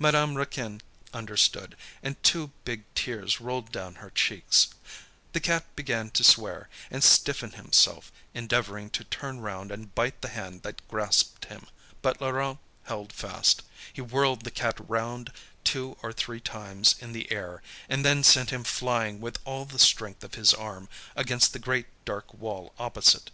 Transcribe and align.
Madame 0.00 0.34
Raquin 0.34 0.82
understood, 1.14 1.76
and 2.02 2.20
two 2.24 2.50
big 2.64 2.92
tears 2.96 3.40
rolled 3.40 3.70
down 3.70 3.94
her 4.02 4.10
cheeks. 4.10 4.70
The 5.32 5.38
cat 5.38 5.64
began 5.76 6.10
to 6.10 6.24
swear, 6.24 6.68
and 6.90 7.04
stiffen 7.04 7.52
himself, 7.52 8.10
endeavouring 8.34 8.90
to 8.90 9.04
turn 9.04 9.38
round 9.38 9.70
and 9.70 9.94
bite 9.94 10.22
the 10.22 10.30
hand 10.30 10.62
that 10.64 10.82
grasped 10.88 11.44
him. 11.44 11.68
But 12.02 12.20
Laurent 12.20 12.58
held 12.86 13.12
fast. 13.12 13.62
He 13.92 14.00
whirled 14.00 14.42
the 14.42 14.50
cat 14.50 14.74
round 14.90 15.30
two 15.62 15.96
or 16.02 16.12
three 16.12 16.40
times 16.40 16.96
in 16.98 17.12
the 17.12 17.30
air, 17.30 17.62
and 17.88 18.04
then 18.04 18.24
sent 18.24 18.50
him 18.50 18.64
flying 18.64 19.20
with 19.20 19.38
all 19.44 19.66
the 19.66 19.78
strength 19.78 20.24
of 20.24 20.34
his 20.34 20.52
arm, 20.52 20.88
against 21.14 21.52
the 21.52 21.60
great 21.60 21.86
dark 22.04 22.34
wall 22.34 22.74
opposite. 22.76 23.30